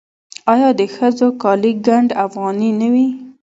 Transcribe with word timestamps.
آیا 0.53 0.69
د 0.79 0.81
ښځو 0.95 1.27
کالي 1.41 1.71
ګنډ 1.85 2.09
افغاني 2.25 2.69
نه 2.79 2.87
وي؟ 2.93 3.07